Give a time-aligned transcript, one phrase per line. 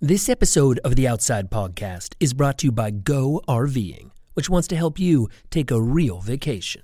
[0.00, 4.68] This episode of the Outside Podcast is brought to you by Go RVing, which wants
[4.68, 6.82] to help you take a real vacation.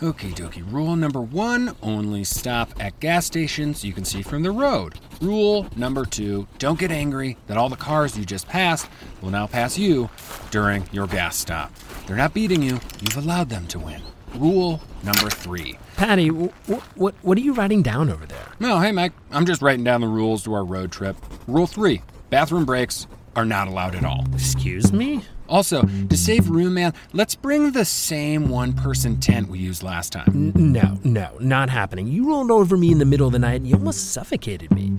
[0.00, 0.64] Okay, dokie.
[0.72, 4.94] Rule number one only stop at gas stations you can see from the road.
[5.20, 8.88] Rule number two don't get angry that all the cars you just passed
[9.20, 10.08] will now pass you
[10.52, 11.74] during your gas stop.
[12.06, 14.02] They're not beating you, you've allowed them to win.
[14.36, 15.78] Rule number three.
[15.96, 18.48] Patty, wh- what what are you writing down over there?
[18.60, 19.12] No, hey, Mike.
[19.30, 21.16] I'm just writing down the rules to our road trip.
[21.46, 24.24] Rule three bathroom breaks are not allowed at all.
[24.34, 25.22] Excuse me?
[25.48, 30.12] Also, to save room, man, let's bring the same one person tent we used last
[30.12, 30.52] time.
[30.56, 32.06] N- no, no, not happening.
[32.06, 34.92] You rolled over me in the middle of the night and you almost suffocated me.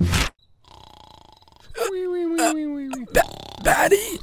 [1.91, 2.89] Wee.
[3.63, 4.19] Patty,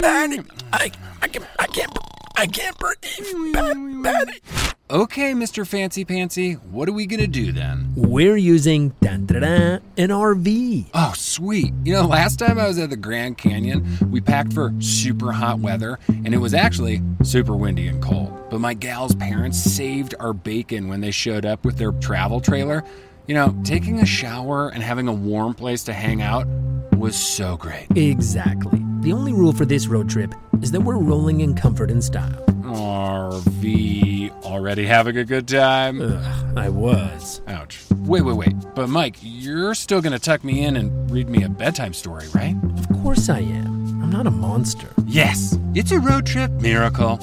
[0.00, 0.40] Patty,
[0.72, 1.90] I, I can, I can't,
[2.36, 3.54] I can't breathe.
[3.54, 4.40] Pat- Patty.
[4.88, 5.66] Okay, Mr.
[5.66, 7.92] Fancy Pantsy, what are we gonna do then?
[7.96, 10.86] We're using dun, dun, dun, an RV.
[10.94, 11.72] Oh, sweet.
[11.84, 15.58] You know, last time I was at the Grand Canyon, we packed for super hot
[15.58, 18.32] weather, and it was actually super windy and cold.
[18.48, 22.84] But my gal's parents saved our bacon when they showed up with their travel trailer.
[23.26, 26.46] You know, taking a shower and having a warm place to hang out
[26.92, 27.86] was so great.
[27.96, 28.85] Exactly.
[29.06, 32.44] The only rule for this road trip is that we're rolling in comfort and style.
[32.64, 36.02] RV already having a good time?
[36.02, 37.40] Ugh, I was.
[37.46, 37.84] Ouch.
[37.98, 38.54] Wait, wait, wait.
[38.74, 42.56] But Mike, you're still gonna tuck me in and read me a bedtime story, right?
[42.76, 44.02] Of course I am.
[44.02, 44.88] I'm not a monster.
[45.06, 47.20] Yes, it's a road trip miracle.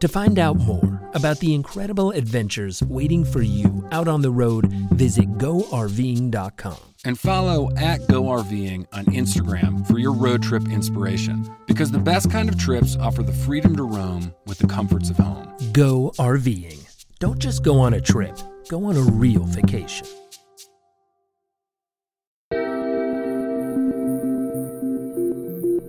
[0.00, 4.66] To find out more about the incredible adventures waiting for you out on the road,
[4.92, 6.76] visit GoRVing.com.
[7.06, 11.54] And follow at GoRVing on Instagram for your road trip inspiration.
[11.66, 15.16] Because the best kind of trips offer the freedom to roam with the comforts of
[15.16, 15.52] home.
[15.72, 16.80] Go RVing.
[17.20, 18.36] Don't just go on a trip,
[18.68, 20.06] go on a real vacation.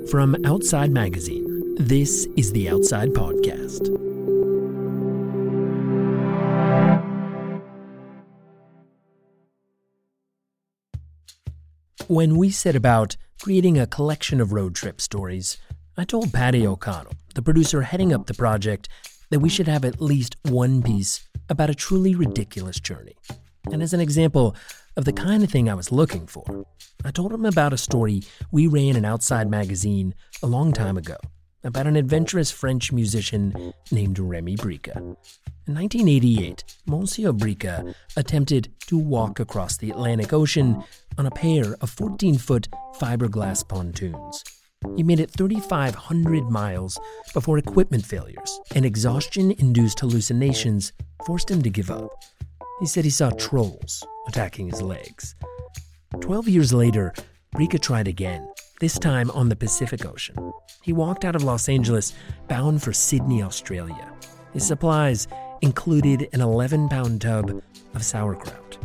[0.09, 1.44] From Outside Magazine,
[1.77, 3.89] this is the Outside Podcast.
[12.07, 15.57] When we set about creating a collection of road trip stories,
[15.97, 18.87] I told Patty O'Connell, the producer heading up the project,
[19.29, 23.15] that we should have at least one piece about a truly ridiculous journey.
[23.71, 24.55] And as an example
[24.95, 26.65] of the kind of thing I was looking for,
[27.03, 31.17] I told him about a story we ran in Outside Magazine a long time ago
[31.65, 34.95] about an adventurous French musician named Remy Bricka.
[35.67, 40.83] In 1988, Monsieur Bricka attempted to walk across the Atlantic Ocean
[41.17, 42.67] on a pair of 14 foot
[42.99, 44.43] fiberglass pontoons.
[44.95, 46.99] He made it 3,500 miles
[47.33, 50.93] before equipment failures and exhaustion induced hallucinations
[51.25, 52.11] forced him to give up.
[52.79, 55.33] He said he saw trolls attacking his legs.
[56.21, 57.13] Twelve years later,
[57.55, 58.47] Bricka tried again,
[58.79, 60.35] this time on the Pacific Ocean.
[60.81, 62.13] He walked out of Los Angeles
[62.47, 64.13] bound for Sydney, Australia.
[64.53, 65.27] His supplies
[65.61, 67.63] included an 11 pound tub
[67.93, 68.77] of sauerkraut.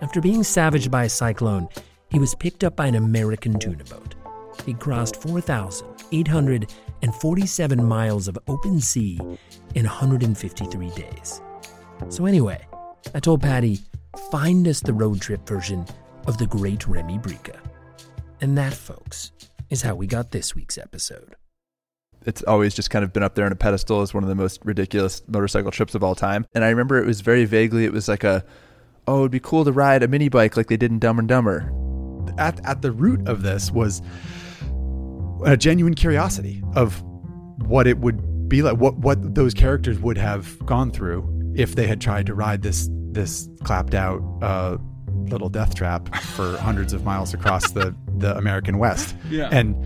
[0.00, 1.68] After being savaged by a cyclone,
[2.10, 4.14] he was picked up by an American tuna boat.
[4.66, 9.18] He crossed 4,847 miles of open sea
[9.74, 11.40] in 153 days.
[12.08, 12.66] So, anyway,
[13.14, 13.78] I told Patty,
[14.30, 15.86] find us the road trip version
[16.26, 17.58] of the great Remy Bricka.
[18.42, 19.30] And that, folks,
[19.70, 21.36] is how we got this week's episode.
[22.26, 24.34] it's always just kind of been up there on a pedestal as one of the
[24.34, 26.44] most ridiculous motorcycle trips of all time.
[26.54, 28.44] And I remember it was very vaguely, it was like a,
[29.06, 31.28] oh, it'd be cool to ride a mini bike like they did in Dumb and
[31.28, 31.72] Dumber.
[32.38, 34.02] at at the root of this was
[35.44, 37.02] a genuine curiosity of
[37.66, 41.86] what it would be like, what what those characters would have gone through if they
[41.86, 44.78] had tried to ride this this clapped out uh,
[45.28, 49.14] little death trap for hundreds of miles across the the American West.
[49.28, 49.48] Yeah.
[49.52, 49.76] and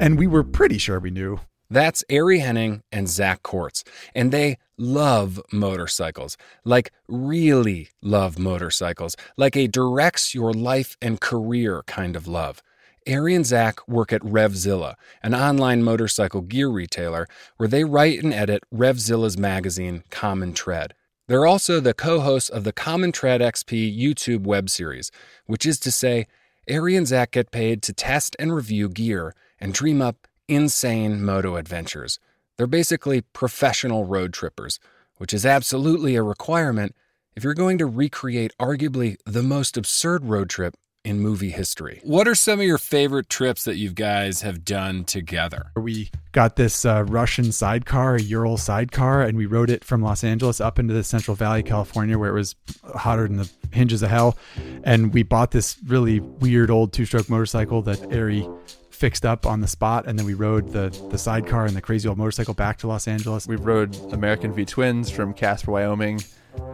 [0.00, 1.40] and we were pretty sure we knew.
[1.68, 6.36] That's Ari Henning and Zach Courts, and they love motorcycles.
[6.64, 9.14] Like, really love motorcycles.
[9.36, 12.60] Like a directs your life and career kind of love.
[13.08, 18.34] Ari and Zach work at RevZilla, an online motorcycle gear retailer, where they write and
[18.34, 20.94] edit RevZilla's magazine, Common Tread.
[21.28, 25.12] They're also the co hosts of the Common Tread XP YouTube web series,
[25.46, 26.26] which is to say,
[26.70, 31.56] Ari and Zach get paid to test and review gear and dream up insane moto
[31.56, 32.20] adventures.
[32.56, 34.78] They're basically professional road trippers,
[35.16, 36.94] which is absolutely a requirement
[37.34, 42.00] if you're going to recreate arguably the most absurd road trip in movie history.
[42.04, 45.72] What are some of your favorite trips that you guys have done together?
[45.76, 50.22] We got this uh, Russian sidecar, a Ural sidecar, and we rode it from Los
[50.22, 52.54] Angeles up into the Central Valley, California, where it was
[52.94, 54.36] hotter than the hinges of hell.
[54.84, 58.46] And we bought this really weird old two stroke motorcycle that Ari
[58.90, 62.06] fixed up on the spot, and then we rode the the sidecar and the crazy
[62.06, 63.46] old motorcycle back to Los Angeles.
[63.46, 66.20] We rode American V Twins from Casper, Wyoming,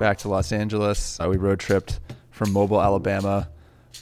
[0.00, 1.20] back to Los Angeles.
[1.20, 2.00] Uh, we road tripped
[2.32, 3.48] from Mobile, Alabama,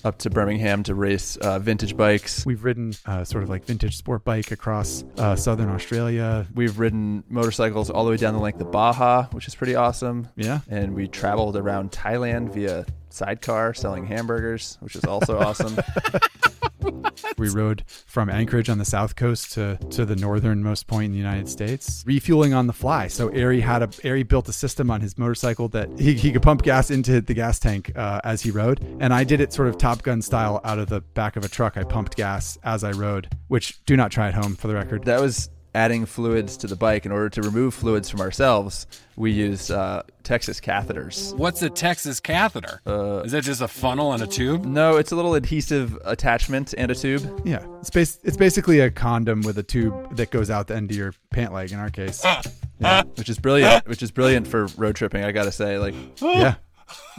[0.05, 2.45] up to Birmingham to race uh, vintage bikes.
[2.45, 6.47] We've ridden uh, sort of like vintage sport bike across uh, southern Australia.
[6.55, 10.29] We've ridden motorcycles all the way down the length of Baja, which is pretty awesome.
[10.37, 10.61] Yeah.
[10.69, 15.77] And we traveled around Thailand via sidecar selling hamburgers, which is also awesome.
[17.39, 21.19] We rode from Anchorage on the south coast to, to the northernmost point in the
[21.19, 23.09] United States, refueling on the fly.
[23.09, 26.43] So Ari had a Ari built a system on his motorcycle that he, he could
[26.43, 29.69] pump gas into the gas tank uh, as he rode, and I did it sort
[29.69, 31.77] of Top Gun style out of the back of a truck.
[31.77, 35.05] I pumped gas as I rode, which do not try at home for the record.
[35.05, 37.05] that was adding fluids to the bike.
[37.07, 38.87] In order to remove fluids from ourselves,
[39.17, 41.35] we use uh, Texas catheters.
[41.37, 42.81] What's a Texas catheter?
[43.25, 44.65] Is that just a funnel and a tube?
[44.65, 47.43] No, it's a little adhesive attachment and a tube.
[47.45, 50.91] Yeah, it's bas- it's basically a condom with a tube that goes out the end
[50.91, 51.73] of your pant leg.
[51.73, 52.25] In our case,
[52.81, 53.87] Yeah, which is brilliant.
[53.89, 55.25] Which is brilliant for road tripping.
[55.25, 56.57] I gotta say, like, yeah.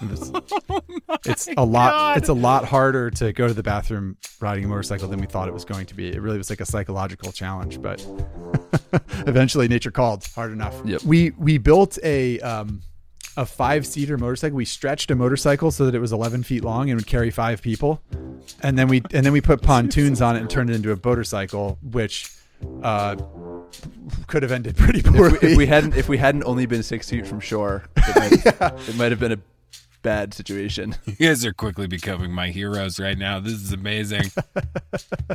[0.01, 0.31] It's,
[1.25, 2.17] it's a lot.
[2.17, 5.47] It's a lot harder to go to the bathroom riding a motorcycle than we thought
[5.47, 6.09] it was going to be.
[6.09, 8.05] It really was like a psychological challenge, but
[9.27, 10.75] eventually nature called hard enough.
[10.85, 11.03] Yep.
[11.03, 12.81] We we built a um,
[13.37, 14.55] a five seater motorcycle.
[14.55, 17.61] We stretched a motorcycle so that it was 11 feet long and would carry five
[17.61, 18.01] people,
[18.61, 20.99] and then we and then we put pontoons on it and turned it into a
[21.03, 22.31] motorcycle, which
[22.83, 23.15] uh,
[24.27, 25.35] could have ended pretty poorly.
[25.35, 28.15] if we, if we hadn't if we hadn't only been six feet from shore, it
[28.59, 29.39] might, it might have been a
[30.05, 30.95] bad situation.
[31.07, 33.39] You guys are quickly becoming my heroes right now.
[33.39, 34.31] This is amazing.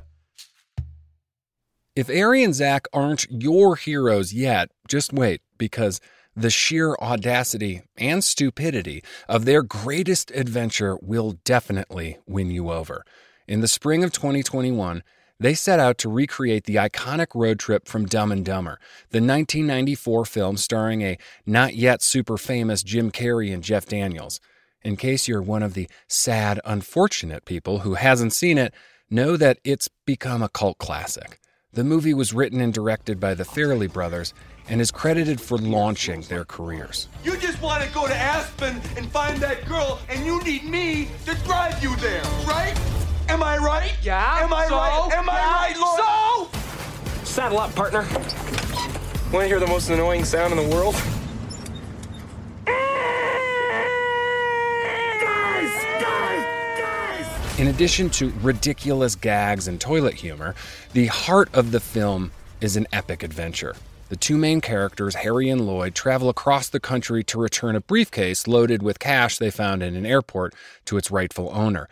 [1.97, 6.01] if Ari and Zach aren't your heroes yet, just wait, because
[6.37, 13.05] the sheer audacity and stupidity of their greatest adventure will definitely win you over.
[13.49, 15.03] In the spring of 2021,
[15.41, 18.79] they set out to recreate the iconic road trip from Dumb and Dumber,
[19.11, 24.39] the 1994 film starring a not yet super famous Jim Carrey and Jeff Daniels.
[24.83, 28.73] In case you're one of the sad, unfortunate people who hasn't seen it,
[29.11, 31.39] know that it's become a cult classic.
[31.73, 34.33] The movie was written and directed by the Farrelly brothers
[34.69, 37.09] and is credited for launching their careers.
[37.25, 41.09] You just want to go to Aspen and find that girl, and you need me
[41.27, 42.75] to drive you there, right?
[43.29, 43.93] Am I right?
[44.03, 44.77] Yeah, Am I so?
[44.77, 45.11] right?
[45.13, 46.01] Am I right, Lord?
[47.21, 47.25] So?
[47.25, 48.03] Saddle up, partner.
[49.33, 50.95] Want to hear the most annoying sound in the world?
[57.61, 60.55] In addition to ridiculous gags and toilet humor,
[60.95, 63.77] the heart of the film is an epic adventure.
[64.09, 68.47] The two main characters, Harry and Lloyd, travel across the country to return a briefcase
[68.47, 70.55] loaded with cash they found in an airport
[70.87, 71.87] to its rightful owner.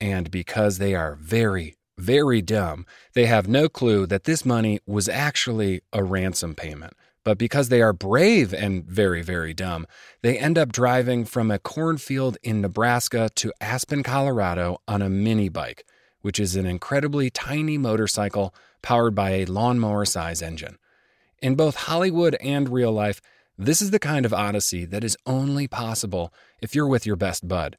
[0.00, 5.08] And because they are very, very dumb, they have no clue that this money was
[5.08, 6.92] actually a ransom payment.
[7.24, 9.86] But because they are brave and very, very dumb,
[10.22, 15.48] they end up driving from a cornfield in Nebraska to Aspen, Colorado on a mini
[15.48, 15.84] bike,
[16.22, 20.78] which is an incredibly tiny motorcycle powered by a lawnmower size engine.
[21.42, 23.20] In both Hollywood and real life,
[23.56, 26.32] this is the kind of odyssey that is only possible
[26.62, 27.76] if you're with your best bud.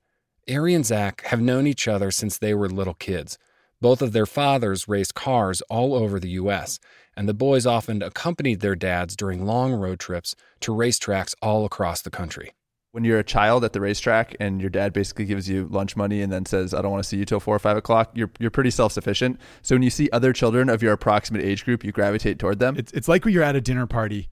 [0.50, 3.38] Ari and Zach have known each other since they were little kids.
[3.82, 6.80] Both of their fathers raced cars all over the U.S.,
[7.19, 12.02] and the boys often accompanied their dads during long road trips to racetracks all across
[12.02, 12.54] the country.
[12.94, 16.21] When you're a child at the racetrack and your dad basically gives you lunch money
[16.21, 18.31] and then says, "I don't want to see you till four or five o'clock," you're
[18.40, 19.38] you're pretty self sufficient.
[19.61, 22.78] So when you see other children of your approximate age group, you gravitate toward them.
[22.78, 24.30] It's it's like when you're at a dinner party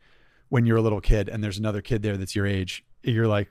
[0.48, 2.86] when you're a little kid and there's another kid there that's your age.
[3.04, 3.50] You're like,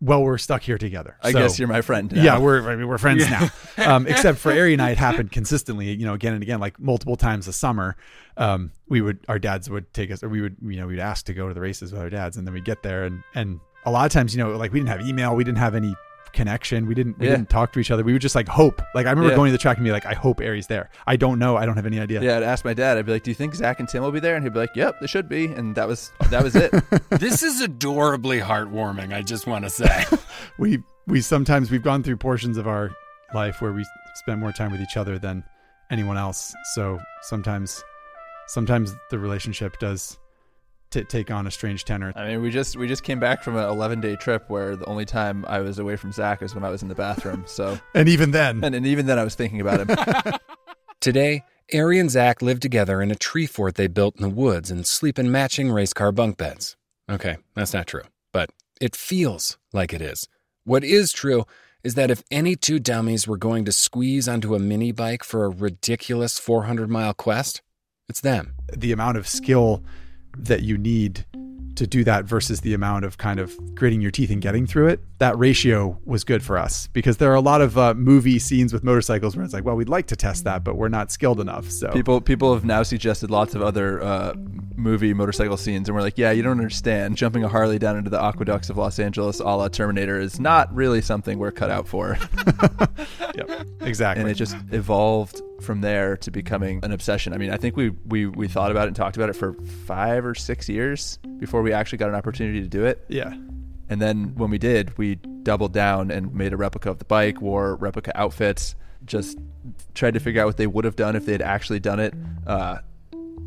[0.00, 1.16] well, we're stuck here together.
[1.22, 2.12] I So- guess you're my friend.
[2.12, 2.22] now.
[2.22, 3.48] Yeah, we're I mean, we're friends now.
[3.78, 5.90] Um, except for Ari and I, it happened consistently.
[5.92, 7.96] You know, again and again, like multiple times a summer.
[8.36, 11.26] Um, we would our dads would take us, or we would you know we'd ask
[11.26, 13.58] to go to the races with our dads, and then we'd get there, and and
[13.84, 15.94] a lot of times you know like we didn't have email, we didn't have any
[16.38, 17.36] connection, we didn't we Yeah.
[17.36, 18.02] didn't talk to each other.
[18.04, 18.80] We would just like hope.
[18.94, 19.36] Like I remember Yeah.
[19.36, 20.88] going to the track and be like, I hope Ari's there.
[21.06, 21.56] I don't know.
[21.56, 22.20] I don't have any idea.
[22.22, 22.96] Yeah, I'd ask my dad.
[22.96, 24.58] I'd be like, "Do you think Zach and Tim will be there?" And he'd be
[24.60, 26.72] like, "Yep, they should be." And that was that was it.
[27.10, 30.04] this is adorably heartwarming, I just want to say.
[30.58, 32.90] we we sometimes we've gone through portions of our
[33.34, 35.42] life where we spend more time with each other than
[35.90, 37.82] anyone else so sometimes
[38.46, 40.18] sometimes the relationship does
[40.90, 42.12] t- take on a strange tenor.
[42.16, 44.84] I mean, we just we just came back from an 11 day trip where the
[44.86, 47.44] only time I was away from Zach was when I was in the bathroom.
[47.46, 50.34] So, And even then, and, and even then, I was thinking about him.
[51.00, 51.42] Today,
[51.72, 54.86] Ari and Zach live together in a tree fort they built in the woods and
[54.86, 56.76] sleep in matching race car bunk beds.
[57.10, 58.02] Okay, that's not true,
[58.32, 60.28] but it feels like it is.
[60.64, 61.44] What is true
[61.84, 65.44] is that if any two dummies were going to squeeze onto a mini bike for
[65.44, 67.62] a ridiculous 400 mile quest,
[68.08, 68.54] it's them.
[68.76, 69.82] the amount of skill
[70.44, 71.24] that you need
[71.78, 74.88] to do that versus the amount of kind of gritting your teeth and getting through
[74.88, 78.38] it, that ratio was good for us because there are a lot of uh, movie
[78.38, 81.12] scenes with motorcycles where it's like, well, we'd like to test that, but we're not
[81.12, 81.70] skilled enough.
[81.70, 84.34] So people people have now suggested lots of other uh,
[84.76, 87.16] movie motorcycle scenes, and we're like, yeah, you don't understand.
[87.16, 90.74] Jumping a Harley down into the aqueducts of Los Angeles, a la Terminator, is not
[90.74, 92.18] really something we're cut out for.
[93.34, 94.22] Yep, exactly.
[94.22, 97.32] and it just evolved from there to becoming an obsession.
[97.32, 99.54] I mean, I think we, we we thought about it and talked about it for
[99.86, 103.04] five or six years before we actually got an opportunity to do it.
[103.08, 103.34] yeah.
[103.90, 107.40] And then when we did, we doubled down and made a replica of the bike,
[107.40, 108.74] wore replica outfits,
[109.06, 109.38] just
[109.94, 112.12] tried to figure out what they would have done if they had actually done it.
[112.46, 112.78] Uh,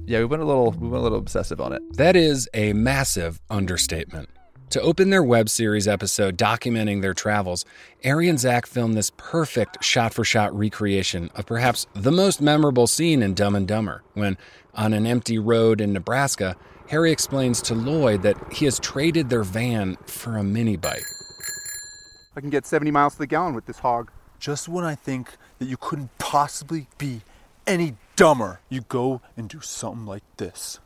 [0.05, 1.81] yeah, we went a little we went a little obsessive on it.
[1.97, 4.29] That is a massive understatement.
[4.71, 7.65] To open their web series episode documenting their travels,
[8.05, 12.87] Ari and Zach filmed this perfect shot for shot recreation of perhaps the most memorable
[12.87, 14.37] scene in Dumb and Dumber when,
[14.73, 16.55] on an empty road in Nebraska,
[16.87, 21.03] Harry explains to Lloyd that he has traded their van for a mini bike.
[22.37, 24.09] I can get 70 miles to the gallon with this hog.
[24.39, 27.23] Just when I think that you couldn't possibly be
[27.67, 30.79] any dumber, you go and do something like this.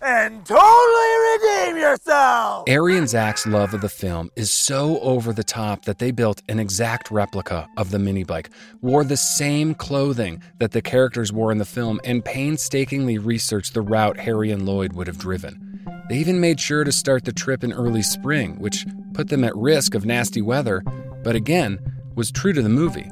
[0.00, 2.68] And totally redeem yourself!
[2.68, 6.42] Ari and Zach's love of the film is so over the top that they built
[6.48, 8.50] an exact replica of the mini bike,
[8.80, 13.80] wore the same clothing that the characters wore in the film, and painstakingly researched the
[13.80, 15.62] route Harry and Lloyd would have driven.
[16.08, 19.56] They even made sure to start the trip in early spring, which put them at
[19.56, 20.82] risk of nasty weather,
[21.24, 21.78] but again,
[22.14, 23.10] was true to the movie.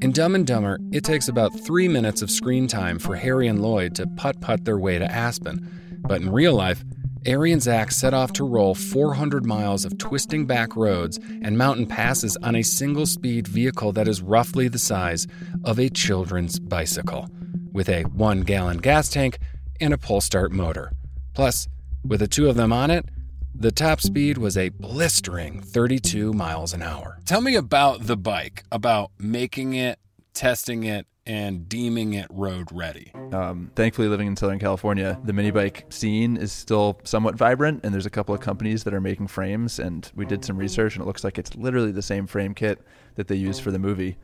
[0.00, 3.62] In Dumb and Dumber, it takes about three minutes of screen time for Harry and
[3.62, 6.00] Lloyd to putt putt their way to Aspen.
[6.06, 6.84] But in real life,
[7.26, 11.86] Ari and Zach set off to roll 400 miles of twisting back roads and mountain
[11.86, 15.26] passes on a single speed vehicle that is roughly the size
[15.64, 17.30] of a children's bicycle,
[17.72, 19.38] with a one gallon gas tank
[19.80, 20.92] and a pull start motor.
[21.32, 21.66] Plus,
[22.06, 23.06] with the two of them on it,
[23.54, 27.20] the top speed was a blistering 32 miles an hour.
[27.24, 29.98] Tell me about the bike, about making it,
[30.34, 33.10] testing it, and deeming it road ready.
[33.32, 37.94] Um, thankfully, living in Southern California, the mini bike scene is still somewhat vibrant, and
[37.94, 39.78] there's a couple of companies that are making frames.
[39.78, 42.80] And we did some research, and it looks like it's literally the same frame kit
[43.14, 44.16] that they used for the movie,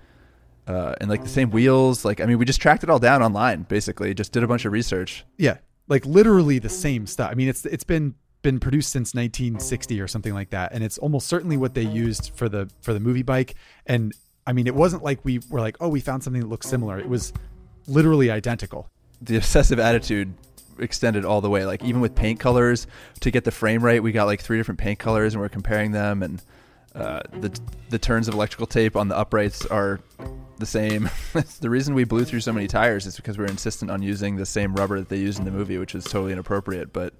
[0.66, 2.04] uh, and like the same wheels.
[2.04, 4.12] Like, I mean, we just tracked it all down online, basically.
[4.12, 5.24] Just did a bunch of research.
[5.38, 7.30] Yeah, like literally the same stuff.
[7.30, 10.98] I mean, it's it's been been produced since 1960 or something like that, and it's
[10.98, 13.54] almost certainly what they used for the for the movie bike.
[13.86, 14.14] And
[14.50, 16.98] I mean, it wasn't like we were like, oh, we found something that looks similar.
[16.98, 17.32] It was
[17.86, 18.90] literally identical.
[19.22, 20.34] the obsessive attitude
[20.80, 21.64] extended all the way.
[21.64, 22.88] Like even with paint colors,
[23.20, 25.92] to get the frame right, we got like three different paint colors, and we're comparing
[25.92, 26.20] them.
[26.24, 26.42] And
[26.94, 27.58] uh, the
[27.90, 30.00] the turns of electrical tape on the uprights are
[30.60, 31.10] the same.
[31.60, 34.36] the reason we blew through so many tires is because we were insistent on using
[34.36, 36.92] the same rubber that they used in the movie, which was totally inappropriate.
[36.92, 37.14] But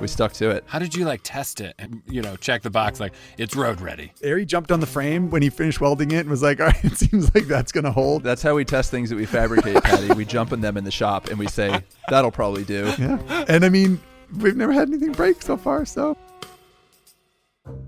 [0.00, 0.64] we stuck to it.
[0.66, 3.80] How did you like test it and, you know, check the box like it's road
[3.80, 4.12] ready?
[4.24, 6.84] Ari jumped on the frame when he finished welding it and was like, all right,
[6.84, 8.22] it seems like that's gonna hold.
[8.22, 10.12] That's how we test things that we fabricate, Patty.
[10.14, 12.92] we jump on them in the shop and we say that'll probably do.
[12.98, 13.44] Yeah.
[13.48, 14.00] And I mean,
[14.38, 16.16] we've never had anything break so far, so.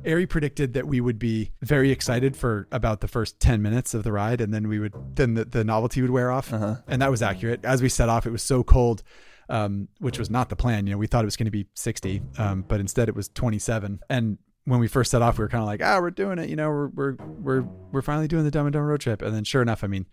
[0.07, 4.05] Ari predicted that we would be very excited for about the first 10 minutes of
[4.05, 6.53] the ride and then we would then the, the novelty would wear off.
[6.53, 6.77] Uh-huh.
[6.87, 7.65] And that was accurate.
[7.65, 9.03] As we set off, it was so cold,
[9.49, 10.87] um, which was not the plan.
[10.87, 13.29] You know, we thought it was going to be 60, um, but instead it was
[13.29, 14.01] 27.
[14.11, 16.49] And when we first set off, we were kind of like, ah, we're doing it.
[16.49, 19.23] You know, we're, we're, we're, we're finally doing the Dumb and dumb road trip.
[19.23, 20.07] And then sure enough, I mean,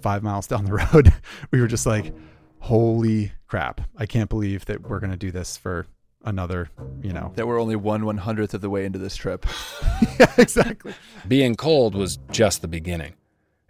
[0.00, 1.12] five miles down the road,
[1.50, 2.14] we were just like,
[2.60, 3.80] holy crap.
[3.96, 5.86] I can't believe that we're going to do this for
[6.28, 6.70] another,
[7.02, 7.32] you know.
[7.34, 9.46] That we're only one one hundredth of the way into this trip.
[10.20, 10.94] yeah, exactly.
[11.26, 13.14] Being cold was just the beginning.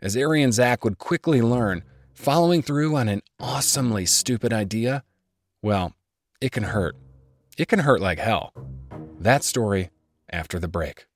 [0.02, 5.02] As Ari and Zach would quickly learn, following through on an awesomely stupid idea,
[5.62, 5.94] well,
[6.40, 6.96] it can hurt.
[7.56, 8.52] It can hurt like hell.
[9.18, 9.90] That story
[10.30, 11.06] after the break.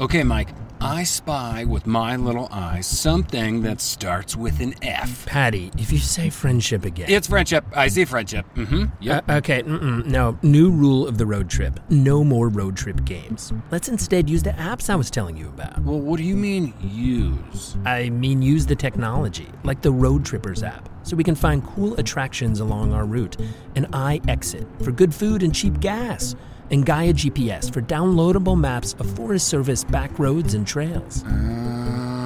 [0.00, 0.48] Okay, Mike,
[0.84, 5.24] I spy with my little eye something that starts with an F.
[5.24, 7.08] Patty, if you say friendship again.
[7.08, 7.64] It's friendship.
[7.74, 8.44] I see friendship.
[8.54, 8.84] Mm-hmm.
[9.00, 9.30] Yep.
[9.30, 10.38] Uh, okay, mm-mm, no.
[10.42, 13.50] New rule of the road trip no more road trip games.
[13.70, 15.80] Let's instead use the apps I was telling you about.
[15.84, 17.78] well, what do you mean use?
[17.86, 21.94] I mean, use the technology, like the Road Trippers app, so we can find cool
[21.94, 23.40] attractions along our route,
[23.74, 26.36] an and exit for good food and cheap gas,
[26.70, 31.24] and Gaia GPS for downloadable maps of Forest Service back roads and trails.
[31.26, 32.24] Oh.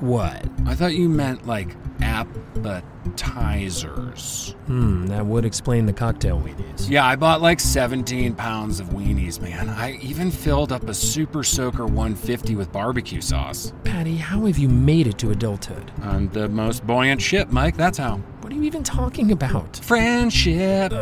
[0.00, 0.46] What?
[0.66, 1.76] I thought you meant like
[3.14, 4.54] appetizers.
[4.66, 6.88] Hmm, that would explain the cocktail weenies.
[6.88, 9.68] Yeah, I bought like 17 pounds of weenies, man.
[9.68, 13.74] I even filled up a Super Soaker 150 with barbecue sauce.
[13.84, 15.90] Patty, how have you made it to adulthood?
[16.02, 17.76] I'm the most buoyant ship, Mike.
[17.76, 18.16] That's how.
[18.40, 19.76] What are you even talking about?
[19.84, 20.92] Friendship.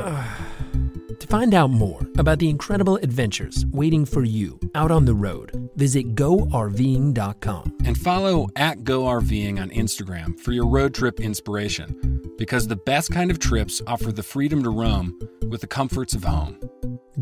[1.19, 5.71] To find out more about the incredible adventures waiting for you out on the road,
[5.75, 7.79] visit GoRVing.com.
[7.85, 12.23] And follow at GoRVing on Instagram for your road trip inspiration.
[12.39, 16.23] Because the best kind of trips offer the freedom to roam with the comforts of
[16.23, 16.61] home.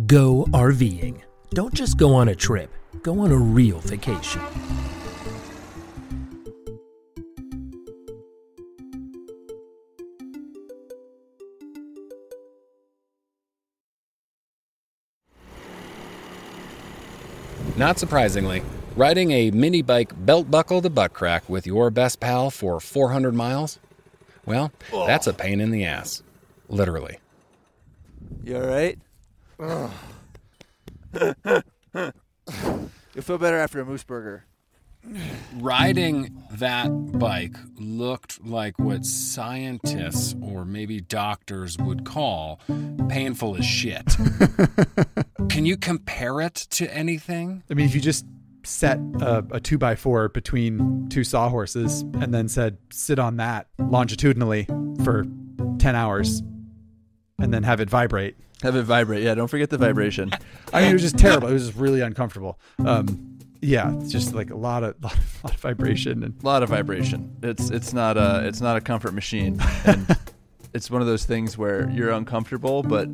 [0.07, 1.23] Go RVing.
[1.51, 2.71] Don't just go on a trip,
[3.03, 4.43] go on a real vacation.
[17.77, 18.63] Not surprisingly,
[18.97, 23.35] riding a mini bike belt buckle to butt crack with your best pal for 400
[23.35, 23.79] miles?
[24.47, 26.23] Well, that's a pain in the ass.
[26.69, 27.19] Literally.
[28.43, 28.99] You all right?
[33.15, 34.45] You'll feel better after a moose burger.
[35.57, 42.59] Riding that bike looked like what scientists or maybe doctors would call
[43.09, 44.17] painful as shit.
[45.49, 47.63] Can you compare it to anything?
[47.71, 48.27] I mean, if you just
[48.65, 53.69] set a, a two by four between two sawhorses and then said, sit on that
[53.79, 54.67] longitudinally
[55.05, 55.27] for
[55.79, 56.43] 10 hours
[57.39, 58.37] and then have it vibrate.
[58.63, 59.23] Have it vibrate.
[59.23, 60.33] Yeah, don't forget the vibration.
[60.73, 61.49] I mean, it was just terrible.
[61.49, 62.59] It was just really uncomfortable.
[62.85, 66.47] Um, yeah, it's just like a lot of, lot of, lot of vibration and A
[66.47, 67.37] lot of vibration.
[67.43, 69.61] It's it's not a it's not a comfort machine.
[69.85, 70.17] And
[70.75, 73.09] it's one of those things where you're uncomfortable, but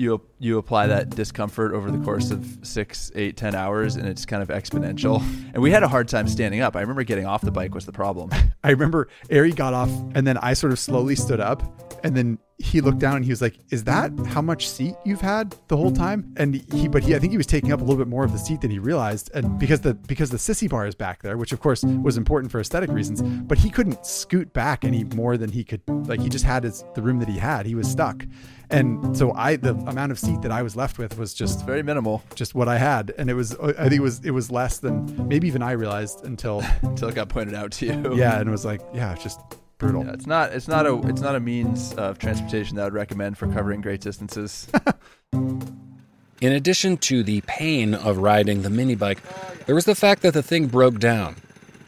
[0.00, 4.24] you you apply that discomfort over the course of six, eight, ten hours, and it's
[4.24, 5.20] kind of exponential.
[5.52, 6.74] And we had a hard time standing up.
[6.74, 8.30] I remember getting off the bike was the problem.
[8.64, 11.62] I remember Ari got off and then I sort of slowly stood up
[12.02, 15.20] and then he looked down and he was like, "Is that how much seat you've
[15.20, 17.84] had the whole time?" And he, but he, I think he was taking up a
[17.84, 20.68] little bit more of the seat than he realized, and because the because the sissy
[20.68, 24.04] bar is back there, which of course was important for aesthetic reasons, but he couldn't
[24.04, 25.82] scoot back any more than he could.
[25.88, 27.66] Like he just had his the room that he had.
[27.66, 28.24] He was stuck,
[28.70, 31.82] and so I the amount of seat that I was left with was just Very
[31.82, 34.78] minimal just what I had, and it was I think it was it was less
[34.78, 38.14] than maybe even I realized until until it got pointed out to you.
[38.14, 39.40] yeah, and it was like yeah, it's just
[39.80, 40.04] brutal.
[40.04, 42.92] Yeah, it's not it's not a it's not a means of transportation that I would
[42.94, 44.68] recommend for covering great distances.
[45.32, 49.20] In addition to the pain of riding the mini bike,
[49.66, 51.36] there was the fact that the thing broke down.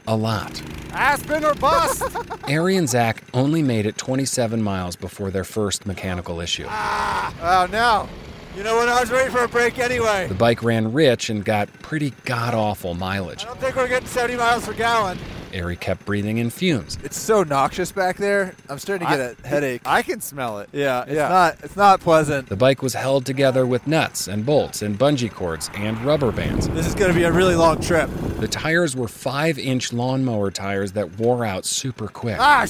[0.07, 0.61] A lot.
[0.93, 2.03] Aspen or bust!
[2.49, 6.67] Ari and Zach only made it 27 miles before their first mechanical issue.
[6.69, 8.09] Ah, Oh no.
[8.57, 8.89] You know what?
[8.91, 10.27] I was ready for a break anyway.
[10.29, 13.45] The bike ran rich and got pretty god awful mileage.
[13.45, 15.19] I don't think we're getting 70 miles per gallon.
[15.55, 16.99] Ari kept breathing in fumes.
[17.05, 18.55] it's so noxious back there.
[18.69, 19.83] I'm starting to get a headache.
[19.85, 20.69] I can smell it.
[20.73, 21.29] yeah, it's Yeah.
[21.29, 22.49] not it's not pleasant.
[22.49, 26.69] The bike was held together with nuts and bolts and bungee cords and rubber bands.
[26.71, 28.09] This is going to be a really long trip.
[28.41, 32.37] The tires were 5 inch lawnmower tires that wore out super quick.
[32.41, 32.67] Ah,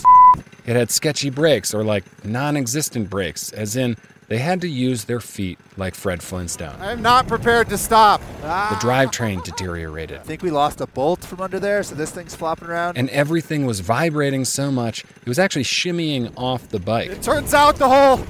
[0.66, 3.96] It had sketchy brakes or like non existent brakes, as in
[4.32, 6.80] they had to use their feet like Fred Flintstone.
[6.80, 8.22] I'm not prepared to stop.
[8.40, 10.20] The drivetrain deteriorated.
[10.20, 12.96] I think we lost a bolt from under there, so this thing's flopping around.
[12.96, 17.10] And everything was vibrating so much, it was actually shimmying off the bike.
[17.10, 18.24] It turns out the whole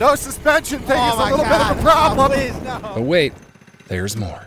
[0.00, 2.32] no suspension thing oh is a little bit of a problem.
[2.32, 2.80] please, no.
[2.82, 3.32] But wait,
[3.86, 4.44] there's more.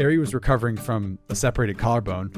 [0.00, 2.32] Ari was recovering from a separated collarbone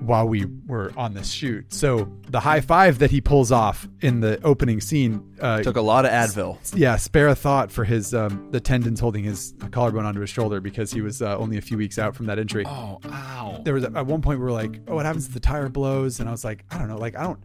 [0.00, 1.72] while we were on this shoot.
[1.72, 5.80] So the high five that he pulls off in the opening scene, uh, Took a
[5.82, 6.58] lot of Advil.
[6.76, 10.60] yeah, spare a thought for his um, the tendons holding his collarbone onto his shoulder
[10.60, 12.64] because he was uh, only a few weeks out from that injury.
[12.66, 13.60] Oh, ow.
[13.64, 16.20] There was at one point we were like, "Oh, what happens if the tire blows?"
[16.20, 16.96] And I was like, "I don't know.
[16.98, 17.38] Like, I don't,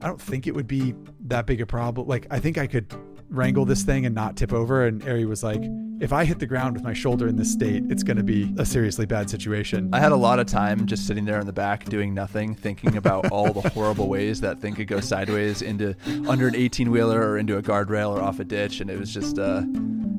[0.00, 0.94] I don't think it would be
[1.26, 2.06] that big a problem.
[2.06, 2.92] Like, I think I could
[3.28, 5.62] wrangle this thing and not tip over." And Ari was like,
[6.00, 8.52] "If I hit the ground with my shoulder in this state, it's going to be
[8.58, 11.52] a seriously bad situation." I had a lot of time just sitting there in the
[11.52, 15.94] back doing nothing, thinking about all the horrible ways that thing could go sideways into
[16.28, 19.12] under an 18 wheeler or into a guardrail or off a ditch, and it was
[19.12, 19.62] just uh,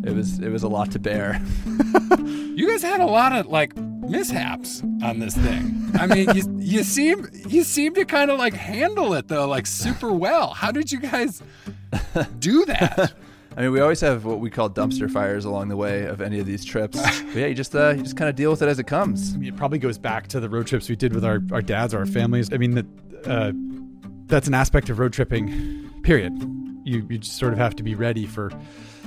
[0.03, 1.41] it was it was a lot to bear.
[2.55, 5.91] You guys had a lot of like mishaps on this thing.
[5.99, 9.67] I mean, you you seem you seem to kind of like handle it though, like
[9.67, 10.53] super well.
[10.53, 11.41] How did you guys
[12.39, 13.13] do that?
[13.57, 16.39] I mean, we always have what we call dumpster fires along the way of any
[16.39, 16.95] of these trips.
[17.21, 19.33] but yeah, you just uh, you just kind of deal with it as it comes.
[19.33, 21.63] I mean, it probably goes back to the road trips we did with our, our
[21.63, 22.53] dads or our families.
[22.53, 22.85] I mean, that
[23.25, 23.51] uh,
[24.27, 25.89] that's an aspect of road tripping.
[26.03, 26.33] Period.
[26.83, 28.51] You you just sort of have to be ready for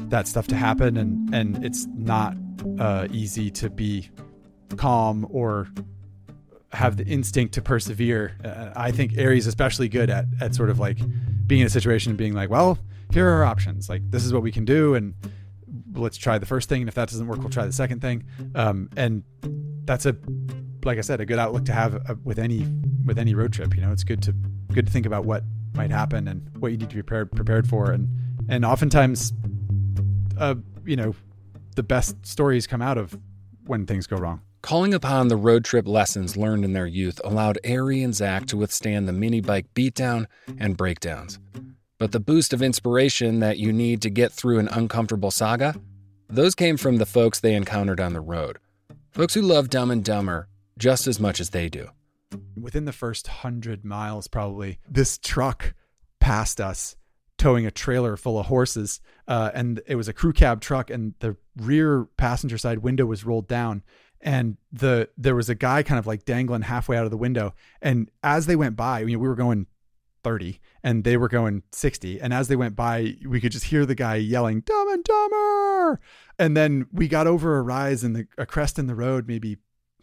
[0.08, 2.36] that stuff to happen, and and it's not
[2.80, 4.10] uh, easy to be
[4.76, 5.68] calm or
[6.72, 8.36] have the instinct to persevere.
[8.44, 10.98] Uh, I think Ari's especially good at at sort of like
[11.50, 12.78] being in a situation and being like, well,
[13.12, 13.88] here are our options.
[13.88, 15.14] Like this is what we can do, and
[15.94, 16.80] let's try the first thing.
[16.82, 18.24] And if that doesn't work, we'll try the second thing.
[18.54, 19.24] Um, and
[19.84, 20.16] that's a
[20.84, 22.64] like I said, a good outlook to have uh, with any
[23.04, 23.74] with any road trip.
[23.74, 24.32] You know, it's good to
[24.72, 25.42] good to think about what
[25.74, 28.08] might happen and what you need to be prepared prepared for, and
[28.48, 29.32] and oftentimes,
[30.38, 31.16] uh, you know,
[31.74, 33.18] the best stories come out of
[33.66, 34.40] when things go wrong.
[34.62, 38.56] Calling upon the road trip lessons learned in their youth allowed Ari and Zach to
[38.56, 40.26] withstand the mini bike beatdown
[40.58, 41.38] and breakdowns.
[41.98, 45.74] But the boost of inspiration that you need to get through an uncomfortable saga,
[46.28, 48.58] those came from the folks they encountered on the road.
[49.10, 51.88] Folks who love Dumb and Dumber just as much as they do.
[52.58, 55.74] Within the first hundred miles, probably, this truck
[56.20, 56.96] passed us
[57.40, 59.00] towing a trailer full of horses.
[59.26, 63.24] Uh, and it was a crew cab truck, and the rear passenger side window was
[63.24, 63.82] rolled down.
[64.22, 67.54] And the there was a guy kind of like dangling halfway out of the window.
[67.80, 69.66] And as they went by, we were going
[70.22, 73.86] 30 and they were going 60 and as they went by we could just hear
[73.86, 76.00] the guy yelling dumb and dumber
[76.38, 79.56] and then we got over a rise in the a crest in the road maybe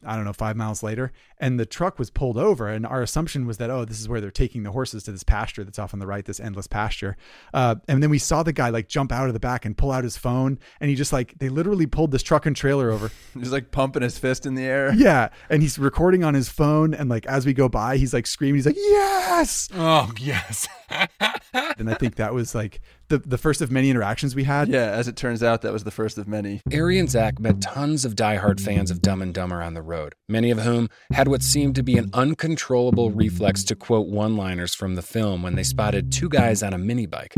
[0.08, 2.68] I don't know, five miles later, and the truck was pulled over.
[2.68, 5.24] And our assumption was that, oh, this is where they're taking the horses to this
[5.24, 7.18] pasture that's off on the right, this endless pasture.
[7.54, 9.92] Uh, and then we saw the guy like jump out of the back and pull
[9.92, 10.58] out his phone.
[10.80, 13.12] And he just like, they literally pulled this truck and trailer over.
[13.34, 14.94] He's like pumping his fist in the air.
[14.94, 15.30] Yeah.
[15.50, 16.94] And he's recording on his phone.
[16.94, 19.70] And like, as we go by, he's like screaming, he's like, yes.
[19.74, 20.68] Oh, yes.
[20.90, 24.70] and I think that was like the, the first of many interactions we had.
[24.70, 26.62] Yeah, as it turns out, that was the first of many.
[26.74, 30.16] Ari and Zach met tons of diehard fans of Dumb and Dumber on the road,
[30.30, 34.74] many of whom had what seemed to be an uncontrollable reflex to quote one liners
[34.74, 37.36] from the film when they spotted two guys on a mini bike.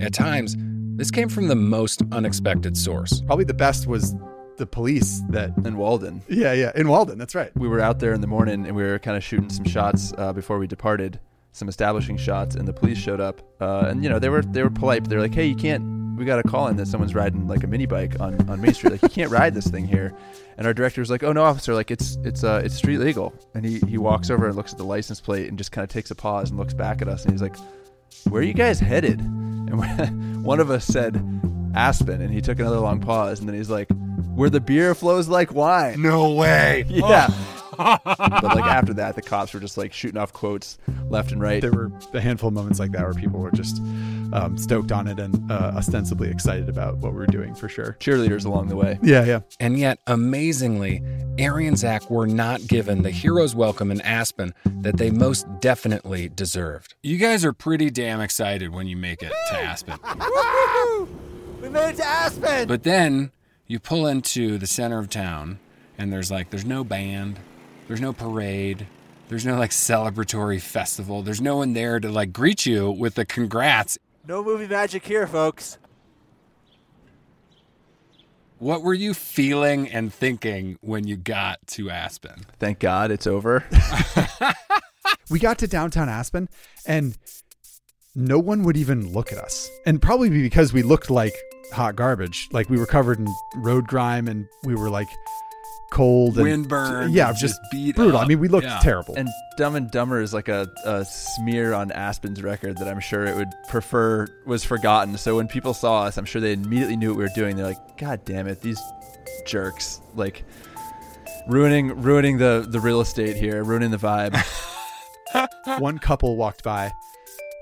[0.00, 0.56] At times,
[0.96, 3.20] this came from the most unexpected source.
[3.22, 4.14] Probably the best was
[4.56, 6.22] the police that in Walden.
[6.28, 7.18] Yeah, yeah, in Walden.
[7.18, 7.56] That's right.
[7.56, 10.12] We were out there in the morning and we were kind of shooting some shots
[10.18, 11.20] uh, before we departed
[11.58, 13.42] some establishing shots, and the police showed up.
[13.60, 15.02] Uh, and you know they were they were polite.
[15.02, 15.98] But they're like, "Hey, you can't.
[16.16, 18.74] We got a call in that someone's riding like a mini bike on, on Main
[18.74, 18.92] Street.
[18.92, 20.14] Like you can't ride this thing here."
[20.56, 21.74] And our director was like, "Oh no, officer!
[21.74, 24.78] Like it's it's uh it's street legal." And he he walks over and looks at
[24.78, 27.24] the license plate and just kind of takes a pause and looks back at us
[27.24, 27.56] and he's like,
[28.28, 31.22] "Where are you guys headed?" And one of us said,
[31.74, 33.88] "Aspen," and he took another long pause and then he's like,
[34.34, 36.84] "Where the beer flows like wine." No way.
[36.88, 37.28] Yeah.
[37.30, 37.57] Oh
[38.04, 41.62] but like after that, the cops were just like shooting off quotes left and right.
[41.62, 43.80] There were a handful of moments like that where people were just
[44.32, 47.96] um, stoked on it and uh, ostensibly excited about what we were doing for sure.
[48.00, 48.98] Cheerleaders along the way.
[49.02, 49.40] Yeah, yeah.
[49.60, 51.02] And yet, amazingly,
[51.40, 56.28] Ari and Zach were not given the hero's welcome in Aspen that they most definitely
[56.28, 56.94] deserved.
[57.02, 59.98] You guys are pretty damn excited when you make it to Aspen.
[61.62, 62.66] we made it to Aspen!
[62.66, 63.30] But then
[63.66, 65.58] you pull into the center of town,
[65.96, 67.38] and there's like, there's no band,
[67.88, 68.86] there's no parade.
[69.28, 71.22] There's no like celebratory festival.
[71.22, 73.98] There's no one there to like greet you with the congrats.
[74.26, 75.78] No movie magic here, folks.
[78.58, 82.44] What were you feeling and thinking when you got to Aspen?
[82.58, 83.64] Thank God it's over.
[85.30, 86.48] we got to downtown Aspen
[86.84, 87.16] and
[88.14, 89.70] no one would even look at us.
[89.86, 91.34] And probably because we looked like
[91.72, 92.48] hot garbage.
[92.52, 95.08] Like we were covered in road grime and we were like
[95.90, 97.10] cold and windburn.
[97.12, 98.18] Yeah, just beat brutal.
[98.18, 98.24] Up.
[98.24, 98.78] I mean, we looked yeah.
[98.82, 99.14] terrible.
[99.16, 103.24] And Dumb and Dumber is like a, a smear on Aspen's record that I'm sure
[103.24, 105.16] it would prefer was forgotten.
[105.16, 107.56] So when people saw us, I'm sure they immediately knew what we were doing.
[107.56, 108.80] They're like, God damn it, these
[109.46, 110.00] jerks!
[110.14, 110.44] Like
[111.48, 114.36] ruining ruining the the real estate here, ruining the vibe.
[115.78, 116.92] One couple walked by,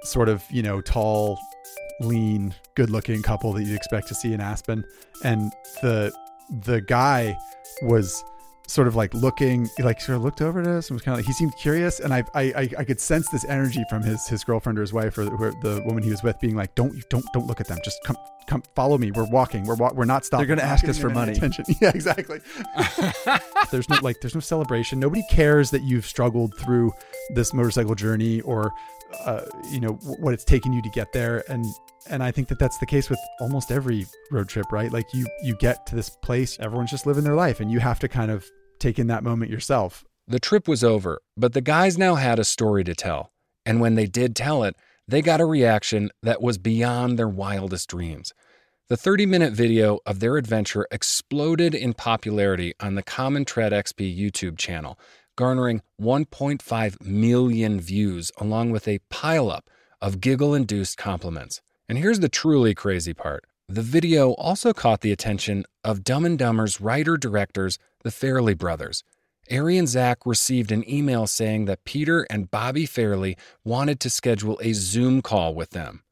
[0.02, 1.38] sort of you know tall,
[2.00, 4.84] lean, good looking couple that you'd expect to see in Aspen,
[5.24, 6.12] and the
[6.64, 7.36] the guy
[7.82, 8.24] was
[8.68, 11.20] sort of like looking like sort of looked over at us and was kind of
[11.20, 14.42] like he seemed curious and I I I could sense this energy from his his
[14.42, 17.24] girlfriend or his wife or the, the woman he was with being like don't don't
[17.32, 17.78] don't look at them.
[17.84, 18.16] Just come
[18.48, 19.12] come follow me.
[19.12, 19.64] We're walking.
[19.64, 20.46] We're we're not stopping.
[20.46, 21.32] They're gonna ask us for money.
[21.32, 21.64] attention.
[21.80, 22.40] Yeah exactly.
[23.70, 24.98] There's no like there's no celebration.
[24.98, 26.92] Nobody cares that you've struggled through
[27.34, 28.72] this motorcycle journey or
[29.24, 31.64] uh, you know what it's taken you to get there and
[32.08, 34.92] and I think that that's the case with almost every road trip, right?
[34.92, 37.98] Like you you get to this place, everyone's just living their life, and you have
[38.00, 38.46] to kind of
[38.78, 40.04] take in that moment yourself.
[40.28, 43.32] The trip was over, but the guys now had a story to tell.
[43.64, 44.76] And when they did tell it,
[45.08, 48.32] they got a reaction that was beyond their wildest dreams.
[48.88, 54.16] The 30 minute video of their adventure exploded in popularity on the Common Tread XP
[54.16, 54.98] YouTube channel,
[55.36, 59.62] garnering 1.5 million views, along with a pileup
[60.00, 61.60] of giggle induced compliments.
[61.88, 66.38] And here's the truly crazy part the video also caught the attention of Dumb and
[66.38, 69.02] Dumber's writer directors, the Farrelly brothers.
[69.50, 74.58] Ari and Zach received an email saying that Peter and Bobby Farrelly wanted to schedule
[74.62, 76.02] a Zoom call with them.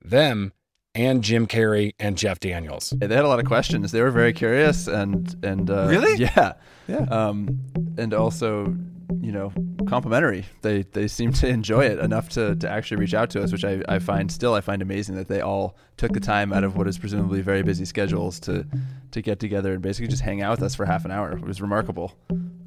[0.00, 0.52] Them
[0.94, 2.92] and Jim Carrey and Jeff Daniels.
[2.96, 3.92] They had a lot of questions.
[3.92, 6.18] They were very curious and and uh, Really?
[6.22, 6.54] yeah,
[6.88, 7.06] Yeah.
[7.10, 7.60] um,
[7.98, 8.74] and also
[9.20, 9.52] you know
[9.86, 10.46] complimentary.
[10.62, 13.64] They they seem to enjoy it enough to, to actually reach out to us, which
[13.64, 16.76] I, I find still I find amazing that they all took the time out of
[16.76, 18.66] what is presumably very busy schedules to
[19.12, 21.32] to get together and basically just hang out with us for half an hour.
[21.32, 22.12] It was remarkable.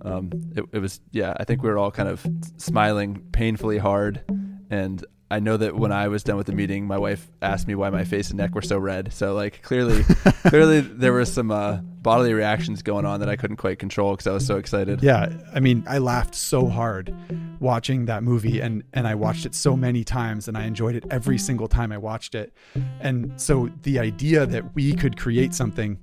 [0.02, 1.34] Um, it, it was yeah.
[1.40, 2.26] I think we were all kind of
[2.58, 4.22] smiling painfully hard,
[4.70, 7.74] and I know that when I was done with the meeting, my wife asked me
[7.74, 9.12] why my face and neck were so red.
[9.12, 10.04] So like clearly,
[10.46, 14.28] clearly there were some uh, bodily reactions going on that I couldn't quite control because
[14.28, 15.02] I was so excited.
[15.02, 17.16] Yeah, I mean, I laughed so hard
[17.60, 21.04] watching that movie and and I watched it so many times and I enjoyed it
[21.10, 22.54] every single time I watched it.
[23.00, 25.98] And so the idea that we could create something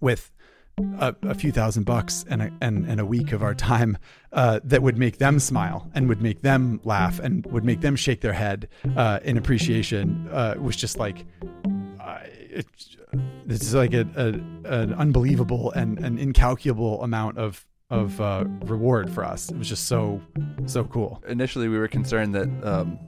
[0.00, 0.30] with
[0.98, 3.96] a, a few thousand bucks and a, and, and a week of our time
[4.32, 7.96] uh, that would make them smile and would make them laugh and would make them
[7.96, 11.24] shake their head uh, in appreciation uh, was just like
[12.00, 12.66] uh, it,
[13.48, 19.24] it's like a, a, an unbelievable and an incalculable amount of of uh, reward for
[19.24, 19.50] us.
[19.50, 20.20] It was just so
[20.66, 21.22] so cool.
[21.28, 22.98] Initially, we were concerned that um,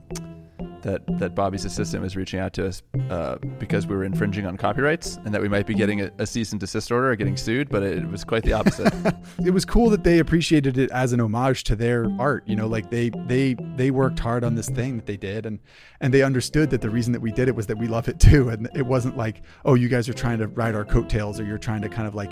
[0.81, 4.57] that that Bobby's assistant was reaching out to us uh, because we were infringing on
[4.57, 7.37] copyrights and that we might be getting a, a cease and desist order or getting
[7.37, 7.69] sued.
[7.69, 8.93] But it, was quite the opposite.
[9.45, 12.47] it was cool that they appreciated it as an homage to their art.
[12.47, 15.59] You know, like they they they worked hard on this thing that they did, and
[15.99, 18.19] and they understood that the reason that we did it was that we love it
[18.19, 21.45] too, and it wasn't like oh you guys are trying to ride our coattails or
[21.45, 22.31] you're trying to kind of like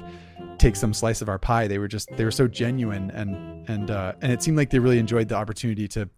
[0.57, 1.67] take some slice of our pie.
[1.67, 4.79] They were just they were so genuine and and uh, and it seemed like they
[4.79, 6.09] really enjoyed the opportunity to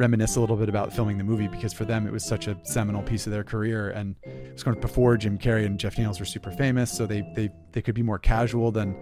[0.00, 2.56] reminisce a little bit about filming the movie because for them it was such a
[2.64, 3.90] seminal piece of their career.
[3.90, 7.22] And it was going before Jim Carrey and Jeff Daniels were super famous so they
[7.36, 8.96] they they could be more casual than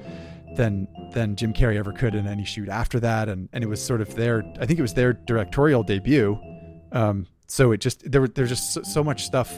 [0.56, 3.28] than than Jim Carrey ever could in any shoot after that.
[3.28, 6.38] And and it was sort of their I think it was their directorial debut.
[6.92, 9.56] Um so it just there were there's just so, so much stuff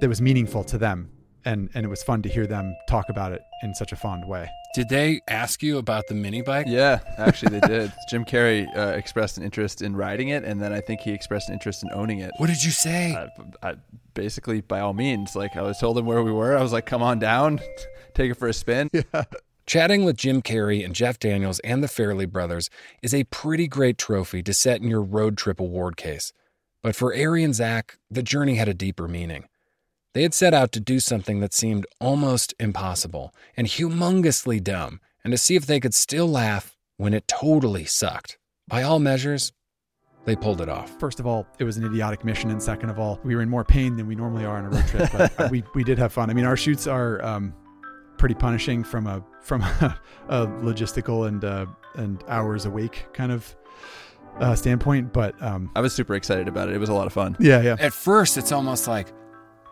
[0.00, 1.10] that was meaningful to them
[1.44, 4.26] and and it was fun to hear them talk about it in such a fond
[4.26, 4.48] way.
[4.74, 6.66] Did they ask you about the mini bike?
[6.68, 7.92] Yeah, actually they did.
[8.08, 11.48] Jim Carrey uh, expressed an interest in riding it, and then I think he expressed
[11.48, 12.30] an interest in owning it.
[12.36, 13.14] What did you say?
[13.14, 13.26] Uh,
[13.62, 13.74] I,
[14.14, 16.56] basically, by all means, like I was told him where we were.
[16.56, 17.60] I was like, "Come on down,
[18.14, 19.24] take it for a spin." Yeah.
[19.66, 22.70] Chatting with Jim Carrey and Jeff Daniels and the Farrelly brothers
[23.02, 26.32] is a pretty great trophy to set in your road trip award case.
[26.82, 29.44] But for Ari and Zach, the journey had a deeper meaning.
[30.12, 35.32] They had set out to do something that seemed almost impossible and humongously dumb, and
[35.32, 38.36] to see if they could still laugh when it totally sucked.
[38.66, 39.52] By all measures,
[40.24, 40.98] they pulled it off.
[40.98, 43.48] First of all, it was an idiotic mission, and second of all, we were in
[43.48, 45.10] more pain than we normally are on a road trip.
[45.12, 46.28] But we we did have fun.
[46.28, 47.54] I mean, our shoots are um,
[48.18, 53.56] pretty punishing from a from a, a logistical and uh, and hours awake kind of
[54.40, 55.12] uh, standpoint.
[55.12, 56.74] But um, I was super excited about it.
[56.74, 57.36] It was a lot of fun.
[57.40, 57.76] yeah, yeah.
[57.78, 59.08] At first, it's almost like,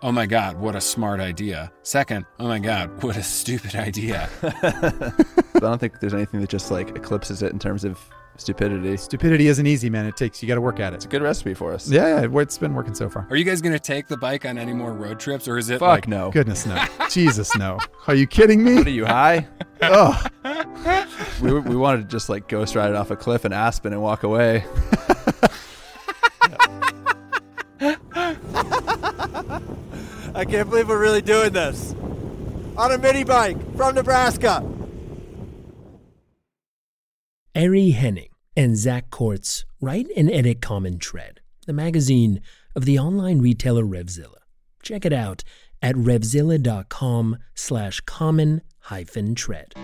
[0.02, 1.72] oh my God, what a smart idea.
[1.82, 4.28] Second, oh my God, what a stupid idea.
[5.54, 7.98] But I don't think there's anything that just like eclipses it in terms of
[8.36, 8.96] stupidity.
[8.96, 10.06] Stupidity isn't easy, man.
[10.06, 10.96] It takes you got to work at it.
[10.96, 11.90] It's a good recipe for us.
[11.90, 13.26] Yeah, yeah, it's been working so far.
[13.28, 15.68] Are you guys going to take the bike on any more road trips, or is
[15.68, 16.30] it Fuck like, no.
[16.30, 16.80] Goodness no,
[17.10, 17.80] Jesus no.
[18.06, 18.76] Are you kidding me?
[18.76, 19.48] What are you high?
[19.80, 20.20] Oh,
[21.40, 24.02] we, we wanted to just like ghost ride it off a cliff in Aspen and
[24.02, 24.64] walk away.
[30.38, 31.96] I can't believe we're really doing this.
[32.76, 34.64] On a mini bike from Nebraska.
[37.56, 42.40] Ari Henning and Zach Courts write and edit Common Tread, the magazine
[42.76, 44.38] of the online retailer Revzilla.
[44.80, 45.42] Check it out
[45.82, 49.74] at revzilla.com slash common hyphen tread.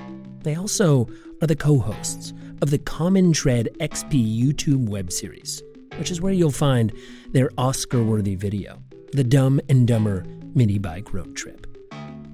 [0.45, 1.09] They also
[1.43, 5.65] are the co-hosts of the Common Tread XP YouTube web series,
[5.97, 6.93] which is where you'll find
[7.33, 8.81] their Oscar-worthy video,
[9.13, 11.67] The Dumb and Dumber Mini Bike Road Trip.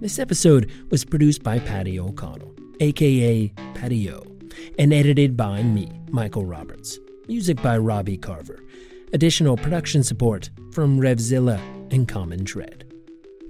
[0.01, 4.23] This episode was produced by Patty O'Connell, aka Patty O,
[4.79, 6.99] and edited by me, Michael Roberts.
[7.29, 8.61] Music by Robbie Carver.
[9.13, 11.61] Additional production support from Revzilla
[11.93, 12.93] and Common Tread.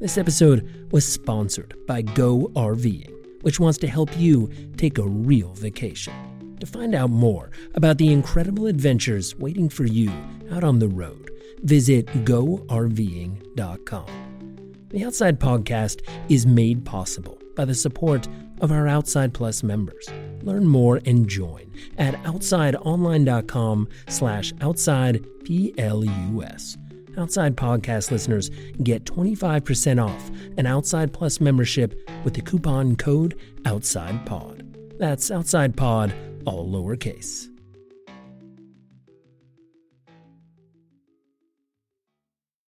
[0.00, 5.52] This episode was sponsored by Go RVing, which wants to help you take a real
[5.54, 6.14] vacation.
[6.60, 10.12] To find out more about the incredible adventures waiting for you
[10.50, 11.30] out on the road,
[11.62, 14.29] visit GoRVing.com.
[14.90, 18.26] The Outside Podcast is made possible by the support
[18.60, 20.08] of our Outside Plus members.
[20.42, 26.76] Learn more and join at outsideonline.com slash outside PLUS.
[27.16, 28.50] Outside Podcast listeners
[28.82, 34.98] get 25% off an Outside Plus membership with the coupon code OUTSIDEPOD.
[34.98, 36.12] That's Outside Pod,
[36.46, 37.49] all lowercase.